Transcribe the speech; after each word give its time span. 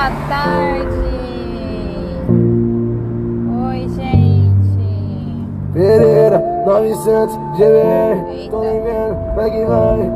Boa 0.00 0.12
tarde. 0.30 0.96
Oi, 3.68 3.80
gente. 3.90 4.80
Pereira, 5.74 6.42
900, 6.64 7.34
GBR, 7.58 8.24
Eita. 8.30 8.50
tô 8.50 8.60
vendo, 8.60 9.34
vai 9.34 9.50
que 9.50 9.64
vai. 9.66 10.10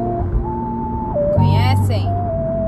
Conhecem? 1.36 2.10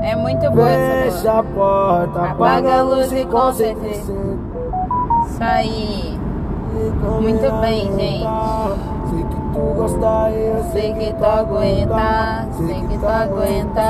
É 0.03 0.15
muito 0.15 0.51
boa 0.51 0.69
essa 0.69 1.11
Fecha 1.11 1.39
a 1.39 1.43
porta, 1.43 2.21
Apaga 2.21 2.75
a 2.75 2.83
luz 2.83 3.11
e 3.11 3.25
concentre. 3.25 3.89
Isso 3.89 4.13
aí. 5.41 6.19
Muito 7.19 7.51
bem, 7.61 7.91
gente. 7.95 8.27
Sei 9.09 9.23
que 9.23 9.35
tu 9.53 9.73
gosta, 9.75 10.29
eu 10.29 10.63
Sei 10.71 10.93
que 10.93 11.13
tu 11.15 11.25
aguenta, 11.25 12.47
sei 12.59 12.75
que 12.87 12.97
tu 12.99 13.07
aguenta. 13.07 13.87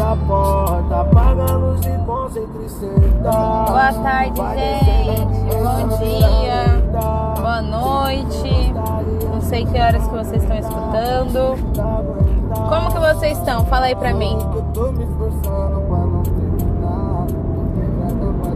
A 0.00 0.16
porta, 0.26 1.00
apaga 1.00 1.44
a 1.44 1.56
luz 1.56 1.80
e 1.86 1.98
concentre 2.04 2.64
e 2.64 2.68
senta. 2.68 3.30
Boa 3.30 3.92
tarde, 4.02 4.40
gente. 4.56 5.56
Bom 5.56 5.88
dia. 5.98 6.82
Boa 7.36 7.62
noite. 7.62 8.72
Não 9.32 9.40
sei 9.40 9.64
que 9.64 9.78
horas 9.80 10.06
que 10.06 10.14
vocês 10.14 10.42
estão 10.42 10.58
escutando. 10.58 11.56
Como 12.68 12.92
que 12.92 12.98
vocês 12.98 13.38
estão? 13.38 13.64
Fala 13.66 13.86
aí 13.86 13.94
pra 13.94 14.12
mim. 14.12 14.36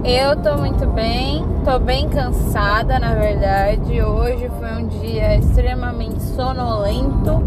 Eu 0.05 0.37
tô 0.37 0.57
muito 0.57 0.87
bem, 0.89 1.45
tô 1.65 1.79
bem 1.79 2.09
cansada 2.09 2.99
na 2.99 3.15
verdade. 3.15 4.03
Hoje 4.03 4.51
foi 4.59 4.83
um 4.83 4.87
dia 4.87 5.37
extremamente 5.37 6.21
sonolento, 6.23 7.43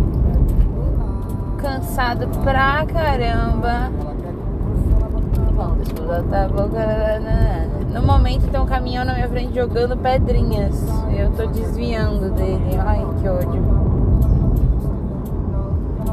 pra 2.43 2.85
caramba. 2.85 3.91
No 7.93 8.01
momento 8.01 8.47
tem 8.49 8.59
um 8.59 8.65
caminhão 8.65 9.05
na 9.05 9.13
minha 9.13 9.29
frente 9.29 9.53
jogando 9.53 9.95
pedrinhas. 9.97 10.83
Eu 11.15 11.31
tô 11.31 11.45
desviando 11.47 12.31
dele. 12.31 12.77
Ai, 12.79 13.05
que 13.21 13.29
ódio. 13.29 13.61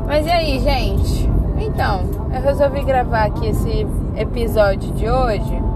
Mas 0.06 0.26
e 0.26 0.30
aí, 0.30 0.58
gente? 0.60 1.28
Então, 1.58 2.02
eu 2.32 2.42
resolvi 2.42 2.82
gravar 2.82 3.24
aqui 3.24 3.46
esse 3.46 3.86
episódio 4.16 4.92
de 4.92 5.08
hoje 5.08 5.68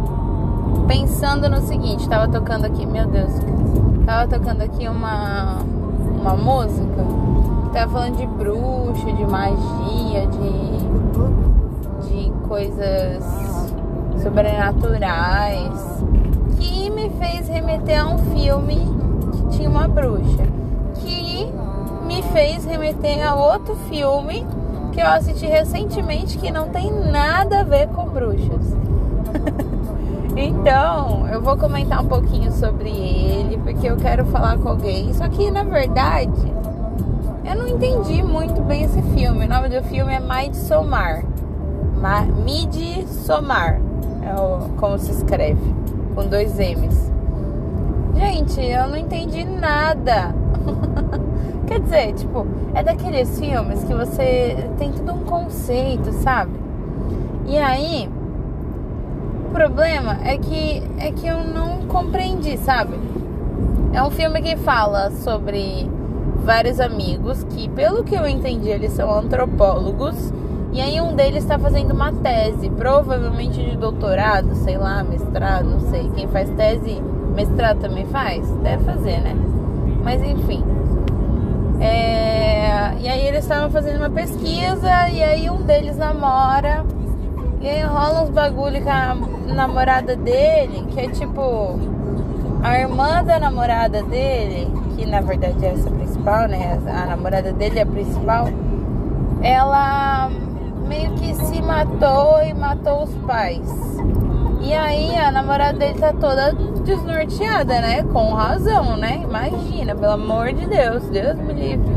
pensando 0.87 1.49
no 1.49 1.61
seguinte, 1.63 2.09
tava 2.09 2.29
tocando 2.29 2.67
aqui, 2.67 2.85
meu 2.85 3.07
Deus, 3.07 3.33
tava 4.05 4.29
tocando 4.29 4.63
aqui 4.63 4.87
uma, 4.89 5.59
uma 6.21 6.35
música, 6.35 7.03
tava 7.73 7.93
falando 7.93 8.17
de 8.19 8.27
bruxa, 8.27 9.13
de 9.13 9.25
magia, 9.25 10.27
de, 10.27 12.09
de 12.09 12.31
coisas 12.47 13.25
sobrenaturais, 14.23 16.03
que 16.59 16.91
me 16.91 17.11
fez 17.11 17.49
remeter 17.49 18.01
a 18.01 18.09
um 18.09 18.19
filme 18.19 18.77
que 19.33 19.57
tinha 19.57 19.71
uma 19.71 19.89
bruxa, 19.89 20.47
que 20.97 21.51
me 22.07 22.23
fez 22.25 22.65
remeter 22.67 23.27
a 23.27 23.35
outro 23.35 23.75
filme 23.89 24.47
que 24.93 25.01
eu 25.01 25.07
assisti 25.07 25.47
recentemente 25.47 26.37
que 26.37 26.53
não 26.53 26.69
tem 26.69 26.93
nada 26.93 27.61
a 27.61 27.65
ver 27.65 27.89
com 27.89 28.07
bruxas. 28.09 28.77
Então, 30.35 31.29
eu 31.29 31.43
vou 31.43 31.59
comentar 31.59 32.03
um 32.03 32.09
pouquinho 32.09 32.51
sobre 32.53 32.89
ele, 32.89 33.59
porque 33.59 33.87
eu 33.87 33.97
quero 33.99 34.25
falar 34.25 34.57
com 34.57 34.71
alguém. 34.71 35.13
Só 35.13 35.29
que, 35.29 35.51
na 35.51 35.63
verdade, 35.63 36.33
eu 37.45 37.57
não 37.57 37.67
entendi 37.67 38.23
muito 38.23 38.61
bem 38.63 38.85
esse 38.85 39.03
filme. 39.15 39.45
O 39.45 39.49
nome 39.49 39.69
do 39.69 39.83
filme 39.85 40.13
é 40.13 40.21
Midsommar. 40.21 41.25
Ma 42.01 42.23
Midsommar, 42.23 43.81
é 44.23 44.41
o, 44.41 44.69
como 44.77 44.99
se 44.99 45.11
escreve, 45.11 45.75
com 46.15 46.27
dois 46.27 46.59
M's. 46.59 47.11
Gente, 48.17 48.61
eu 48.61 48.89
não 48.89 48.97
entendi 48.97 49.45
nada. 49.45 50.35
Quer 51.67 51.81
dizer, 51.81 52.15
tipo, 52.15 52.47
é 52.75 52.83
daqueles 52.83 53.39
filmes 53.39 53.83
que 53.85 53.95
você 53.95 54.69
tem 54.79 54.93
todo 54.93 55.13
um 55.13 55.25
conceito, 55.25 56.13
sabe? 56.13 56.53
E 57.47 57.57
aí, 57.59 58.09
o 59.47 59.51
problema 59.53 60.19
é 60.25 60.37
que 60.39 60.83
é 60.99 61.11
que 61.11 61.27
eu 61.27 61.43
não 61.45 61.87
compreendi, 61.87 62.57
sabe? 62.59 62.95
É 63.93 64.03
um 64.03 64.11
filme 64.11 64.41
que 64.43 64.57
fala 64.57 65.11
sobre 65.11 65.91
vários 66.45 66.81
amigos 66.81 67.45
que, 67.45 67.69
pelo 67.71 68.05
que 68.05 68.15
eu 68.15 68.27
entendi, 68.27 68.69
eles 68.69 68.93
são 68.93 69.13
antropólogos. 69.13 70.33
E 70.73 70.81
aí 70.81 71.01
um 71.01 71.15
deles 71.15 71.43
está 71.43 71.59
fazendo 71.59 71.93
uma 71.93 72.13
tese, 72.13 72.71
provavelmente 72.71 73.63
de 73.63 73.77
doutorado, 73.77 74.55
sei 74.55 74.79
lá, 74.79 75.05
mestrado, 75.05 75.65
não 75.65 75.81
sei. 75.91 76.11
Quem 76.15 76.27
faz 76.29 76.49
tese, 76.51 77.03
mestrado 77.35 77.81
também 77.81 78.07
faz? 78.07 78.49
Deve 78.63 78.83
fazer, 78.85 79.21
né? 79.21 79.37
Mas 80.03 80.23
enfim. 80.23 80.65
É, 81.81 82.95
E 83.03 83.09
aí 83.09 83.27
eles 83.27 83.41
estavam 83.43 83.69
fazendo 83.69 83.97
uma 83.97 84.11
pesquisa 84.11 85.09
e 85.11 85.23
aí 85.23 85.51
um 85.51 85.63
deles 85.63 85.97
namora. 85.97 86.85
E 87.61 87.69
aí 87.69 87.83
rola 87.83 88.23
uns 88.23 88.31
bagulho 88.31 88.81
com 88.81 88.91
a 88.91 89.17
namorada 89.53 90.15
dele, 90.15 90.87
que 90.91 91.01
é 91.01 91.09
tipo 91.09 91.79
a 92.63 92.79
irmã 92.79 93.25
da 93.25 93.41
namorada 93.41 94.05
dele, 94.05 94.69
que 94.97 95.05
na 95.05 95.21
verdade 95.21 95.67
é 95.67 95.71
essa 95.71 95.91
né? 96.23 96.79
A 96.87 97.07
namorada 97.07 97.53
dele 97.53 97.79
é 97.79 97.83
a 97.83 97.87
principal. 97.87 98.49
Ela 99.43 100.31
meio 100.87 101.11
que 101.13 101.35
se 101.35 101.61
matou 101.61 102.43
e 102.43 102.55
matou 102.55 103.03
os 103.03 103.15
pais. 103.27 103.69
E 104.61 104.73
aí 104.73 105.17
a 105.17 105.33
namorada 105.33 105.77
dele 105.77 105.99
tá 105.99 106.13
toda 106.13 106.53
desnorteada, 106.85 107.81
né? 107.81 108.03
Com 108.05 108.33
razão, 108.33 108.97
né? 108.97 109.21
Imagina, 109.25 109.95
pelo 109.95 110.13
amor 110.13 110.53
de 110.53 110.67
Deus, 110.67 111.03
Deus 111.07 111.37
me 111.37 111.53
livre. 111.53 111.93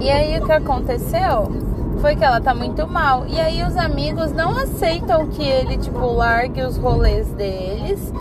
E 0.00 0.10
aí 0.10 0.38
o 0.38 0.44
que 0.44 0.52
aconteceu 0.52 1.50
foi 2.00 2.16
que 2.16 2.24
ela 2.24 2.40
tá 2.40 2.52
muito 2.52 2.86
mal. 2.88 3.24
E 3.28 3.40
aí 3.40 3.62
os 3.62 3.76
amigos 3.76 4.32
não 4.32 4.58
aceitam 4.58 5.26
que 5.28 5.42
ele, 5.42 5.76
tipo, 5.78 6.04
largue 6.06 6.62
os 6.62 6.76
rolês 6.76 7.28
deles 7.30 8.12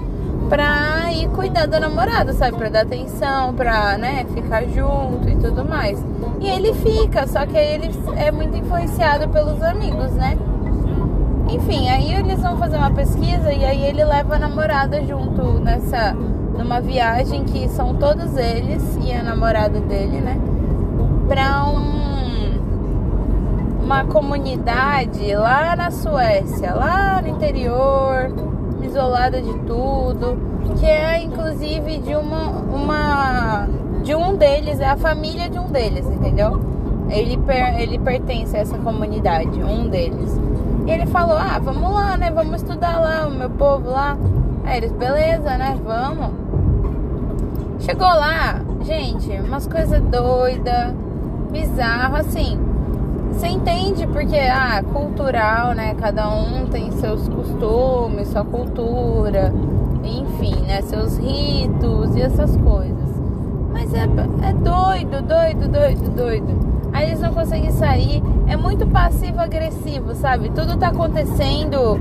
pra 0.50 1.11
ir 1.11 1.28
cuidar 1.29 1.67
da 1.67 1.79
namorada, 1.79 2.33
sabe? 2.33 2.57
Pra 2.57 2.69
dar 2.69 2.81
atenção, 2.81 3.53
pra, 3.53 3.97
né, 3.97 4.25
ficar 4.33 4.63
junto 4.66 5.28
e 5.29 5.35
tudo 5.35 5.66
mais. 5.66 6.03
E 6.39 6.47
ele 6.47 6.73
fica, 6.73 7.28
só 7.28 7.45
que 7.45 7.57
aí 7.57 7.73
ele 7.73 7.91
é 8.16 8.31
muito 8.31 8.56
influenciado 8.57 9.28
pelos 9.29 9.61
amigos, 9.61 10.11
né? 10.11 10.38
Enfim, 11.50 11.89
aí 11.89 12.13
eles 12.13 12.41
vão 12.41 12.57
fazer 12.57 12.78
uma 12.78 12.91
pesquisa 12.91 13.53
e 13.53 13.63
aí 13.63 13.83
ele 13.85 14.03
leva 14.03 14.35
a 14.35 14.39
namorada 14.39 15.03
junto 15.03 15.44
nessa 15.59 16.16
numa 16.57 16.79
viagem 16.79 17.44
que 17.44 17.67
são 17.69 17.95
todos 17.95 18.35
eles 18.38 18.97
e 19.01 19.12
a 19.12 19.22
namorada 19.22 19.79
dele, 19.79 20.22
né? 20.22 20.39
Pra 21.27 21.66
um 21.66 21.95
uma 23.83 24.03
comunidade 24.06 25.35
lá 25.35 25.75
na 25.75 25.91
Suécia, 25.91 26.73
lá 26.73 27.22
no 27.22 27.27
interior, 27.27 28.31
isolada 28.95 29.41
de 29.41 29.53
tudo, 29.59 30.38
que 30.79 30.85
é 30.85 31.22
inclusive 31.22 31.97
de 31.97 32.16
uma 32.16 32.47
uma 32.73 33.67
de 34.01 34.16
um 34.16 34.35
deles, 34.35 34.79
é 34.79 34.89
a 34.89 34.95
família 34.95 35.50
de 35.50 35.59
um 35.59 35.67
deles, 35.67 36.06
entendeu? 36.06 36.61
Ele 37.09 37.35
per, 37.38 37.79
ele 37.79 38.00
pertence 38.00 38.56
a 38.56 38.61
essa 38.61 38.78
comunidade, 38.78 39.61
um 39.61 39.89
deles. 39.89 40.39
E 40.88 40.91
ele 40.91 41.06
falou: 41.07 41.35
"Ah, 41.38 41.59
vamos 41.61 41.94
lá, 41.94 42.16
né? 42.16 42.31
Vamos 42.31 42.61
estudar 42.61 43.00
lá, 43.00 43.28
o 43.28 43.31
meu 43.31 43.50
povo 43.50 43.89
lá". 43.89 44.17
Aí 44.63 44.78
eles: 44.78 44.91
"Beleza, 44.94 45.57
né? 45.57 45.77
Vamos". 45.83 46.31
Chegou 47.79 48.07
lá, 48.07 48.62
gente, 48.83 49.29
umas 49.41 49.67
coisas 49.67 50.01
doidas, 50.03 50.94
bizarro 51.51 52.16
assim. 52.16 52.57
Você 53.35 53.47
entende 53.47 54.07
porque, 54.07 54.38
ah, 54.38 54.81
cultural, 54.94 55.74
né? 55.74 55.94
Cada 55.95 56.30
um 56.30 56.68
tem 56.68 56.89
seus 56.92 57.27
costumes, 57.27 58.30
sua 58.30 58.45
cultura, 58.45 59.54
enfim, 60.04 60.56
né? 60.62 60.81
Seus 60.81 61.18
ritos 61.18 62.15
e 62.15 62.21
essas 62.21 62.56
coisas. 62.56 63.09
Mas 63.74 63.94
é, 63.94 64.04
é 64.04 64.54
doido, 64.54 65.21
doido, 65.21 65.68
doido, 65.69 66.15
doido. 66.15 66.75
Aí 66.94 67.07
eles 67.07 67.19
não 67.19 67.33
conseguem 67.33 67.71
sair. 67.71 68.24
É 68.48 68.56
muito 68.56 68.88
passivo-agressivo, 68.88 70.15
sabe? 70.15 70.50
Tudo 70.51 70.77
tá 70.77 70.88
acontecendo 70.88 72.00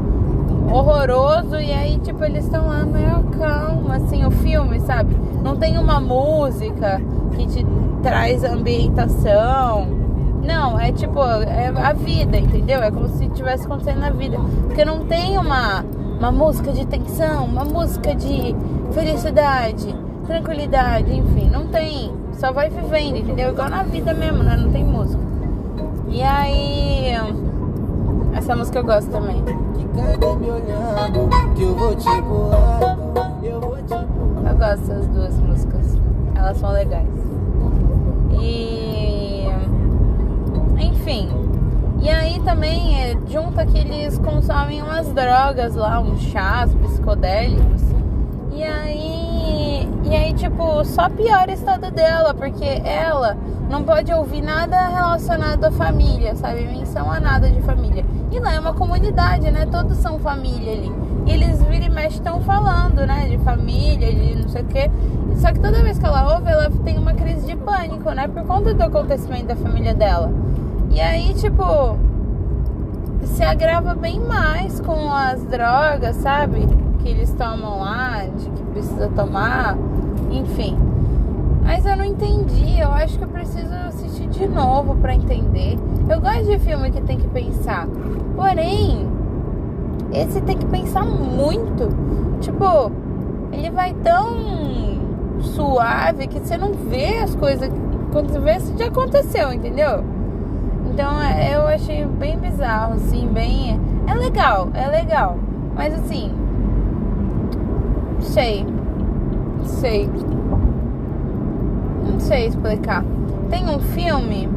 horroroso 0.72 1.56
e 1.56 1.72
aí, 1.72 1.98
tipo, 1.98 2.22
eles 2.22 2.44
estão 2.44 2.68
lá 2.68 2.84
meio 2.84 3.24
calma, 3.36 3.96
assim, 3.96 4.24
o 4.24 4.30
filme, 4.30 4.78
sabe? 4.80 5.16
Não 5.42 5.56
tem 5.56 5.78
uma 5.78 6.00
música 6.00 7.02
que 7.36 7.44
te 7.48 7.66
traz 8.04 8.44
ambientação. 8.44 10.03
Não, 10.44 10.78
é 10.78 10.92
tipo, 10.92 11.20
é 11.20 11.68
a 11.68 11.92
vida, 11.92 12.36
entendeu? 12.36 12.82
É 12.82 12.90
como 12.90 13.08
se 13.08 13.28
tivesse 13.30 13.64
acontecendo 13.64 14.00
na 14.00 14.10
vida. 14.10 14.36
Porque 14.66 14.84
não 14.84 15.04
tem 15.06 15.38
uma, 15.38 15.84
uma 16.18 16.30
música 16.30 16.70
de 16.72 16.86
tensão, 16.86 17.46
uma 17.46 17.64
música 17.64 18.14
de 18.14 18.54
felicidade, 18.92 19.94
tranquilidade, 20.26 21.16
enfim, 21.16 21.48
não 21.50 21.66
tem. 21.68 22.12
Só 22.34 22.52
vai 22.52 22.68
vivendo, 22.68 23.16
entendeu? 23.16 23.50
Igual 23.52 23.70
na 23.70 23.82
vida 23.84 24.12
mesmo, 24.12 24.42
né? 24.42 24.56
Não 24.56 24.70
tem 24.70 24.84
música. 24.84 25.22
E 26.08 26.22
aí, 26.22 27.12
Essa 28.34 28.54
música 28.54 28.78
eu 28.80 28.84
gosto 28.84 29.10
também. 29.10 29.42
Que 29.74 29.84
cadê 29.96 30.36
me 30.36 30.50
olhando? 30.50 31.54
Que 31.54 31.62
eu 31.62 31.74
vou 31.74 31.94
te 31.94 32.04
pulando. 32.22 33.44
Eu 33.44 33.60
vou 33.60 33.76
te 33.76 33.94
pulando. 33.94 34.48
Eu 34.48 34.56
gosto 34.56 34.78
dessas 34.86 35.06
duas 35.08 35.38
músicas. 35.38 35.96
Elas 36.34 36.56
são 36.58 36.72
legais. 36.72 37.06
E. 38.40 39.03
Enfim. 41.04 41.28
E 42.00 42.08
aí 42.08 42.40
também 42.40 42.98
é, 42.98 43.14
junta 43.28 43.66
que 43.66 43.76
eles 43.76 44.16
consomem 44.16 44.80
umas 44.80 45.06
drogas 45.12 45.74
lá, 45.74 46.00
uns 46.00 46.22
chás 46.22 46.74
psicodélicos. 46.74 47.82
E 48.54 48.64
aí. 48.64 49.88
E 50.02 50.16
aí, 50.16 50.32
tipo, 50.32 50.82
só 50.84 51.10
piora 51.10 51.50
o 51.50 51.54
estado 51.54 51.90
dela, 51.90 52.32
porque 52.32 52.80
ela 52.84 53.36
não 53.68 53.82
pode 53.84 54.10
ouvir 54.14 54.40
nada 54.40 54.88
relacionado 54.88 55.64
à 55.64 55.70
família, 55.70 56.34
sabe? 56.36 56.66
Menção 56.66 57.12
a 57.12 57.20
nada 57.20 57.50
de 57.50 57.60
família. 57.60 58.04
E 58.32 58.38
lá 58.38 58.54
é 58.54 58.60
uma 58.60 58.72
comunidade, 58.72 59.50
né? 59.50 59.66
Todos 59.70 59.98
são 59.98 60.18
família 60.18 60.72
ali. 60.72 60.92
E 61.26 61.32
eles 61.32 61.62
vira 61.64 61.84
e 61.84 61.90
mexe 61.90 62.16
estão 62.16 62.40
falando, 62.40 63.06
né? 63.06 63.28
De 63.28 63.36
família, 63.38 64.10
de 64.10 64.36
não 64.36 64.48
sei 64.48 64.62
o 64.62 64.66
quê. 64.66 64.90
Só 65.36 65.52
que 65.52 65.60
toda 65.60 65.82
vez 65.82 65.98
que 65.98 66.06
ela 66.06 66.34
ouve, 66.34 66.50
ela 66.50 66.70
tem 66.82 66.96
uma 66.96 67.12
crise 67.12 67.46
de 67.46 67.56
pânico, 67.56 68.10
né? 68.12 68.26
Por 68.26 68.42
conta 68.44 68.72
do 68.72 68.82
acontecimento 68.82 69.48
da 69.48 69.56
família 69.56 69.92
dela. 69.92 70.32
E 70.94 71.00
aí, 71.00 71.34
tipo, 71.34 71.98
se 73.24 73.42
agrava 73.42 73.96
bem 73.96 74.20
mais 74.20 74.80
com 74.80 75.10
as 75.12 75.42
drogas, 75.42 76.14
sabe? 76.14 76.68
Que 77.00 77.08
eles 77.08 77.32
tomam 77.32 77.80
lá, 77.80 78.24
de 78.26 78.48
que 78.50 78.62
precisa 78.66 79.08
tomar, 79.08 79.76
enfim. 80.30 80.78
Mas 81.64 81.84
eu 81.84 81.96
não 81.96 82.04
entendi, 82.04 82.78
eu 82.78 82.92
acho 82.92 83.18
que 83.18 83.24
eu 83.24 83.28
preciso 83.28 83.74
assistir 83.88 84.28
de 84.28 84.46
novo 84.46 84.94
para 84.94 85.12
entender. 85.12 85.76
Eu 86.08 86.20
gosto 86.20 86.44
de 86.44 86.60
filme 86.60 86.92
que 86.92 87.00
tem 87.00 87.18
que 87.18 87.26
pensar. 87.26 87.88
Porém, 88.36 89.08
esse 90.12 90.40
tem 90.42 90.56
que 90.56 90.66
pensar 90.66 91.04
muito. 91.04 91.88
Tipo, 92.40 92.92
ele 93.50 93.68
vai 93.68 93.92
tão 93.94 94.28
suave 95.40 96.28
que 96.28 96.38
você 96.38 96.56
não 96.56 96.72
vê 96.72 97.18
as 97.18 97.34
coisas. 97.34 97.68
Quando 98.12 98.30
você 98.30 98.38
vê, 98.38 98.56
isso 98.58 98.74
já 98.78 98.86
aconteceu, 98.86 99.52
entendeu? 99.52 100.13
Então 100.94 101.20
é, 101.20 101.56
eu 101.56 101.66
achei 101.66 102.06
bem 102.06 102.38
bizarro, 102.38 102.94
assim, 102.94 103.26
bem. 103.26 103.80
É 104.06 104.14
legal, 104.14 104.68
é 104.74 104.86
legal. 104.86 105.36
Mas 105.74 105.92
assim. 105.92 106.30
Sei. 108.20 108.64
Sei. 109.64 110.08
Não 112.06 112.20
sei 112.20 112.46
explicar. 112.46 113.04
Tem 113.50 113.68
um 113.68 113.80
filme 113.80 114.48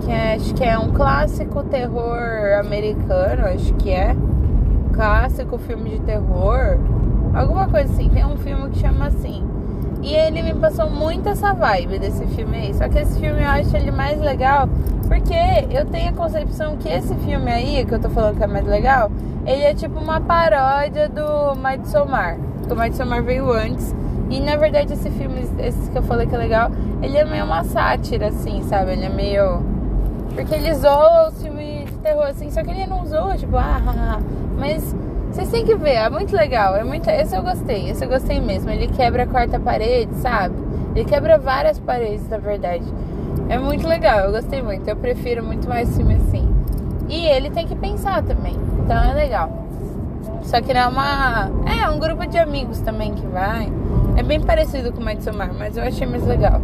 que 0.00 0.10
é, 0.10 0.36
acho 0.36 0.54
que 0.54 0.64
é 0.64 0.78
um 0.78 0.92
clássico 0.94 1.62
terror 1.64 2.58
americano, 2.58 3.44
acho 3.44 3.74
que 3.74 3.90
é. 3.90 4.16
Clássico 4.94 5.58
filme 5.58 5.90
de 5.90 6.00
terror. 6.00 6.78
Alguma 7.34 7.68
coisa 7.68 7.92
assim. 7.92 8.08
Tem 8.08 8.24
um 8.24 8.38
filme 8.38 8.70
que 8.70 8.78
chama 8.78 9.08
assim. 9.08 9.44
E 10.02 10.14
ele 10.14 10.42
me 10.42 10.54
passou 10.54 10.88
muito 10.88 11.28
essa 11.28 11.52
vibe 11.52 11.98
desse 11.98 12.24
filme 12.28 12.56
aí. 12.56 12.72
Só 12.72 12.88
que 12.88 12.98
esse 12.98 13.20
filme 13.20 13.42
eu 13.42 13.48
acho 13.48 13.76
ele 13.76 13.90
mais 13.90 14.18
legal 14.18 14.66
porque 15.06 15.34
eu 15.70 15.84
tenho 15.86 16.10
a 16.10 16.12
concepção 16.12 16.76
que 16.76 16.88
esse 16.88 17.14
filme 17.16 17.50
aí, 17.50 17.84
que 17.84 17.94
eu 17.94 18.00
tô 18.00 18.08
falando 18.10 18.36
que 18.36 18.44
é 18.44 18.46
mais 18.46 18.66
legal, 18.66 19.10
ele 19.46 19.62
é 19.62 19.74
tipo 19.74 19.98
uma 19.98 20.20
paródia 20.20 21.08
do 21.08 21.54
Midsommar. 21.56 22.36
O 22.70 22.74
Midsommar 22.74 23.22
veio 23.22 23.50
antes. 23.52 23.94
E 24.28 24.40
na 24.40 24.56
verdade 24.56 24.92
esse 24.92 25.08
filme, 25.10 25.48
esse 25.58 25.90
que 25.90 25.96
eu 25.96 26.02
falei 26.02 26.26
que 26.26 26.34
é 26.34 26.38
legal, 26.38 26.70
ele 27.00 27.16
é 27.16 27.24
meio 27.24 27.44
uma 27.44 27.62
sátira, 27.62 28.28
assim, 28.28 28.62
sabe? 28.64 28.92
Ele 28.92 29.04
é 29.04 29.08
meio. 29.08 29.62
Porque 30.34 30.54
ele 30.54 30.74
zoa 30.74 31.28
os 31.28 31.40
filmes 31.40 31.86
de 31.86 31.96
terror, 31.98 32.26
assim, 32.26 32.50
só 32.50 32.62
que 32.62 32.70
ele 32.70 32.86
não 32.86 33.06
zoa, 33.06 33.36
tipo, 33.36 33.56
ah, 33.56 33.80
ah, 33.86 34.18
ah. 34.18 34.20
mas 34.58 34.94
vocês 35.36 35.50
têm 35.50 35.64
que 35.64 35.74
ver, 35.76 35.94
é 35.94 36.08
muito 36.08 36.34
legal. 36.34 36.76
É 36.76 36.82
muito... 36.82 37.08
Esse 37.08 37.36
eu 37.36 37.42
gostei, 37.42 37.90
esse 37.90 38.04
eu 38.04 38.08
gostei 38.08 38.40
mesmo. 38.40 38.70
Ele 38.70 38.88
quebra 38.88 39.24
a 39.24 39.26
quarta 39.26 39.60
parede, 39.60 40.14
sabe? 40.16 40.54
Ele 40.94 41.04
quebra 41.04 41.38
várias 41.38 41.78
paredes, 41.78 42.26
na 42.28 42.38
verdade. 42.38 42.84
É 43.48 43.58
muito 43.58 43.86
legal, 43.86 44.20
eu 44.20 44.32
gostei 44.32 44.60
muito. 44.62 44.88
Eu 44.88 44.96
prefiro 44.96 45.44
muito 45.44 45.68
mais 45.68 45.96
filme 45.96 46.14
assim. 46.14 46.48
E 47.08 47.26
ele 47.26 47.50
tem 47.50 47.66
que 47.66 47.76
pensar 47.76 48.22
também, 48.22 48.56
então 48.82 48.96
é 48.96 49.14
legal. 49.14 49.66
Só 50.42 50.60
que 50.60 50.72
não 50.74 50.80
é 50.80 50.86
uma. 50.86 51.50
É, 51.66 51.88
um 51.88 51.98
grupo 51.98 52.26
de 52.26 52.38
amigos 52.38 52.80
também 52.80 53.14
que 53.14 53.26
vai. 53.26 53.70
É 54.16 54.22
bem 54.22 54.40
parecido 54.40 54.92
com 54.92 55.02
Midsommar, 55.02 55.52
mas 55.56 55.76
eu 55.76 55.84
achei 55.84 56.06
mais 56.06 56.26
legal. 56.26 56.60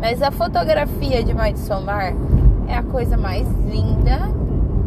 Mas 0.00 0.22
a 0.22 0.30
fotografia 0.30 1.22
de 1.22 1.34
Midsommar 1.34 2.14
é 2.68 2.74
a 2.74 2.82
coisa 2.82 3.16
mais 3.16 3.46
linda. 3.68 4.28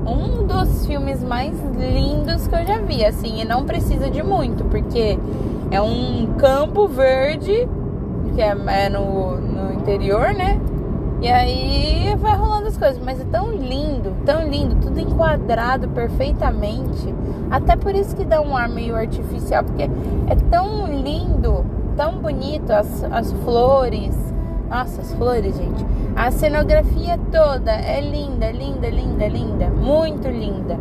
Um 0.05 0.45
dos 0.45 0.85
filmes 0.85 1.23
mais 1.23 1.53
lindos 1.77 2.47
que 2.47 2.55
eu 2.55 2.65
já 2.65 2.77
vi, 2.79 3.05
assim, 3.05 3.41
e 3.41 3.45
não 3.45 3.65
precisa 3.65 4.09
de 4.09 4.23
muito, 4.23 4.63
porque 4.65 5.19
é 5.69 5.81
um 5.81 6.33
campo 6.37 6.87
verde, 6.87 7.67
que 8.33 8.41
é, 8.41 8.55
é 8.67 8.89
no, 8.89 9.35
no 9.37 9.73
interior, 9.73 10.33
né? 10.33 10.59
E 11.21 11.27
aí 11.27 12.15
vai 12.17 12.35
rolando 12.35 12.67
as 12.67 12.77
coisas, 12.77 13.01
mas 13.03 13.19
é 13.19 13.25
tão 13.25 13.51
lindo, 13.51 14.15
tão 14.25 14.47
lindo, 14.47 14.75
tudo 14.75 14.99
enquadrado 14.99 15.89
perfeitamente. 15.89 17.13
Até 17.51 17.75
por 17.75 17.93
isso 17.93 18.15
que 18.15 18.23
dá 18.23 18.41
um 18.41 18.55
ar 18.55 18.69
meio 18.69 18.95
artificial, 18.95 19.63
porque 19.65 19.83
é 19.83 20.35
tão 20.49 20.87
lindo, 20.87 21.65
tão 21.97 22.19
bonito 22.19 22.71
as, 22.71 23.03
as 23.11 23.33
flores. 23.43 24.15
Nossa, 24.69 25.01
as 25.01 25.13
flores, 25.15 25.57
gente. 25.57 25.85
A 26.15 26.31
cenografia 26.31 27.19
toda 27.31 27.71
é 27.71 27.99
linda, 27.99 28.49
linda, 28.51 28.89
linda, 28.89 29.27
linda. 29.27 29.67
Muito 29.67 30.29
linda. 30.29 30.77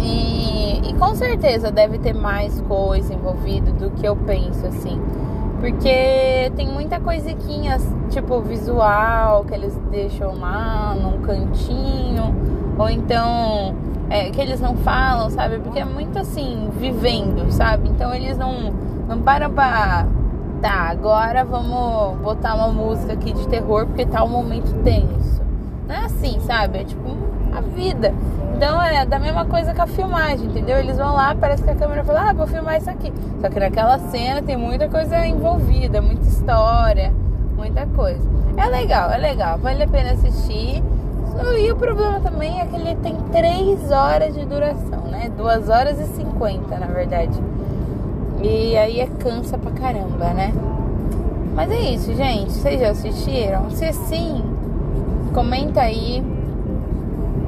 E, 0.00 0.90
e 0.90 0.94
com 0.94 1.14
certeza 1.14 1.70
deve 1.70 1.98
ter 1.98 2.14
mais 2.14 2.60
coisa 2.62 3.14
envolvida 3.14 3.70
do 3.72 3.90
que 3.90 4.06
eu 4.06 4.16
penso, 4.16 4.66
assim. 4.66 5.00
Porque 5.60 6.52
tem 6.56 6.68
muita 6.68 7.00
coisiquinha, 7.00 7.78
tipo 8.10 8.40
visual, 8.40 9.44
que 9.44 9.54
eles 9.54 9.76
deixam 9.90 10.38
lá 10.38 10.94
num 10.94 11.20
cantinho, 11.22 12.34
ou 12.78 12.88
então 12.88 13.74
é, 14.08 14.30
que 14.30 14.40
eles 14.40 14.60
não 14.60 14.76
falam, 14.76 15.30
sabe? 15.30 15.58
Porque 15.58 15.80
é 15.80 15.84
muito 15.84 16.18
assim, 16.18 16.70
vivendo, 16.78 17.50
sabe? 17.50 17.88
Então 17.88 18.14
eles 18.14 18.38
não, 18.38 18.72
não 19.08 19.20
param 19.20 19.50
pra. 19.50 20.06
Tá, 20.62 20.88
agora 20.90 21.44
vamos 21.44 22.18
botar 22.18 22.54
uma 22.54 22.68
música 22.68 23.12
aqui 23.12 23.32
de 23.32 23.46
terror 23.46 23.86
porque 23.86 24.04
tá 24.04 24.24
um 24.24 24.28
momento 24.28 24.72
tenso. 24.82 25.40
Não 25.86 25.94
é 25.94 26.04
assim, 26.04 26.40
sabe? 26.40 26.78
É 26.78 26.84
tipo 26.84 27.27
a 27.58 27.60
vida. 27.60 28.12
Então 28.56 28.82
é 28.82 29.06
da 29.06 29.18
mesma 29.18 29.44
coisa 29.44 29.72
com 29.72 29.82
a 29.82 29.86
filmagem, 29.86 30.46
entendeu? 30.46 30.78
Eles 30.78 30.96
vão 30.96 31.14
lá, 31.14 31.34
parece 31.34 31.62
que 31.62 31.70
a 31.70 31.74
câmera 31.74 32.02
fala, 32.02 32.30
ah, 32.30 32.32
vou 32.32 32.46
filmar 32.46 32.78
isso 32.78 32.90
aqui. 32.90 33.12
Só 33.40 33.48
que 33.48 33.60
naquela 33.60 33.98
cena 33.98 34.42
tem 34.42 34.56
muita 34.56 34.88
coisa 34.88 35.24
envolvida, 35.24 36.02
muita 36.02 36.26
história, 36.26 37.12
muita 37.56 37.86
coisa. 37.86 38.26
É 38.56 38.66
legal, 38.66 39.12
é 39.12 39.18
legal, 39.18 39.58
vale 39.58 39.82
a 39.82 39.88
pena 39.88 40.10
assistir. 40.12 40.82
E 41.56 41.70
o 41.70 41.76
problema 41.76 42.18
também 42.18 42.60
é 42.60 42.66
que 42.66 42.74
ele 42.74 42.96
tem 42.96 43.14
3 43.14 43.92
horas 43.92 44.34
de 44.34 44.44
duração, 44.44 45.02
né? 45.08 45.30
2 45.36 45.68
horas 45.68 46.00
e 46.00 46.06
50, 46.16 46.76
na 46.78 46.86
verdade. 46.86 47.38
E 48.42 48.76
aí 48.76 49.00
é 49.00 49.06
cansa 49.06 49.56
pra 49.56 49.70
caramba, 49.70 50.32
né? 50.34 50.52
Mas 51.54 51.70
é 51.70 51.80
isso, 51.90 52.12
gente. 52.14 52.50
Vocês 52.50 52.80
já 52.80 52.90
assistiram? 52.90 53.70
Se 53.70 53.92
sim, 53.92 54.42
comenta 55.32 55.80
aí. 55.80 56.24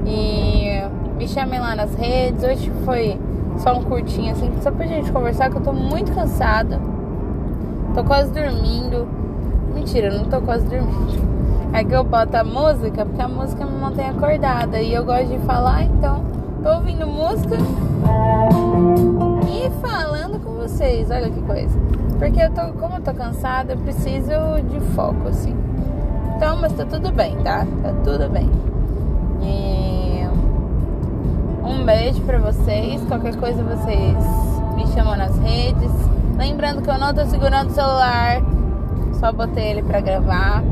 E 0.06 0.82
me 1.16 1.28
chamem 1.28 1.60
lá 1.60 1.74
nas 1.74 1.94
redes. 1.94 2.42
Hoje 2.42 2.70
foi 2.84 3.18
só 3.58 3.76
um 3.76 3.82
curtinho 3.84 4.32
assim, 4.32 4.50
só 4.60 4.70
pra 4.70 4.86
gente 4.86 5.10
conversar, 5.12 5.50
que 5.50 5.56
eu 5.56 5.62
tô 5.62 5.72
muito 5.72 6.12
cansada. 6.12 6.80
Tô 7.94 8.04
quase 8.04 8.30
dormindo. 8.30 9.06
Mentira, 9.74 10.10
não 10.10 10.24
tô 10.24 10.40
quase 10.40 10.64
dormindo. 10.66 11.28
É 11.72 11.84
que 11.84 11.94
eu 11.94 12.02
boto 12.02 12.36
a 12.36 12.42
música, 12.42 13.04
porque 13.04 13.22
a 13.22 13.28
música 13.28 13.64
me 13.64 13.78
mantém 13.78 14.08
acordada. 14.08 14.80
E 14.80 14.92
eu 14.92 15.04
gosto 15.04 15.26
de 15.26 15.38
falar, 15.40 15.84
então 15.84 16.24
tô 16.62 16.74
ouvindo 16.74 17.06
música 17.06 17.56
e 19.48 19.70
falando 19.80 20.40
com 20.40 20.52
vocês. 20.54 21.10
Olha 21.10 21.30
que 21.30 21.40
coisa. 21.42 21.78
Porque 22.18 22.40
eu 22.40 22.50
tô, 22.50 22.72
como 22.78 22.96
eu 22.96 23.00
tô 23.02 23.14
cansada, 23.14 23.72
eu 23.72 23.78
preciso 23.78 24.30
de 24.68 24.80
foco, 24.94 25.28
assim. 25.28 25.54
Então, 26.36 26.56
mas 26.60 26.72
tá 26.72 26.84
tudo 26.84 27.12
bem, 27.12 27.36
tá? 27.38 27.66
Tá 27.82 27.94
tudo 28.04 28.28
bem. 28.30 28.50
E 29.42 29.79
um 31.80 31.84
beijo 31.84 32.20
pra 32.22 32.38
vocês. 32.38 33.02
Qualquer 33.08 33.36
coisa 33.36 33.62
vocês 33.62 34.16
me 34.76 34.86
chamam 34.88 35.16
nas 35.16 35.36
redes. 35.38 35.90
Lembrando 36.36 36.82
que 36.82 36.90
eu 36.90 36.98
não 36.98 37.14
tô 37.14 37.24
segurando 37.24 37.70
o 37.70 37.72
celular, 37.72 38.42
só 39.18 39.32
botei 39.32 39.70
ele 39.70 39.82
pra 39.82 40.00
gravar. 40.00 40.62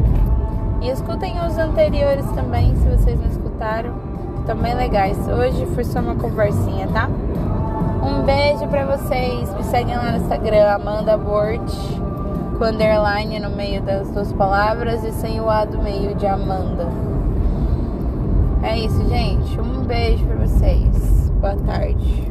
E 0.83 0.91
escutem 0.91 1.35
os 1.47 1.57
anteriores 1.57 2.27
também, 2.33 2.77
se 2.77 2.87
vocês 2.87 3.19
não 3.19 3.27
escutaram. 3.27 3.95
Também 4.47 4.75
legais. 4.75 5.17
Hoje 5.29 5.67
foi 5.75 5.85
só 5.85 6.01
uma 6.01 6.15
conversinha, 6.15 6.87
tá? 6.89 7.09
Um 7.09 8.23
beijo 8.23 8.67
pra 8.69 8.85
vocês. 8.97 9.53
Me 9.55 9.65
seguem 9.65 9.97
lá 9.97 10.13
no 10.13 10.19
Instagram, 10.19 10.75
Amanda 10.75 11.17
Bort, 11.17 11.73
com 12.59 12.65
underline 12.65 13.41
no 13.41 13.51
meio 13.51 13.81
das 13.83 14.09
duas 14.11 14.33
palavras 14.35 15.03
e 15.05 15.13
sem 15.13 15.41
o 15.41 15.49
A 15.49 15.65
do 15.65 15.83
meio 15.83 16.15
de 16.15 16.27
Amanda. 16.27 16.87
É 18.63 18.79
isso, 18.79 19.09
gente. 19.09 19.59
Um 19.59 19.79
Boa 21.41 21.55
tarde. 21.57 22.28